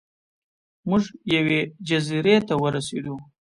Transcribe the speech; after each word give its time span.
موږ 0.89 1.03
یوې 1.35 1.59
جزیرې 1.87 2.35
ته 2.47 2.53
ورسیدو. 2.63 3.15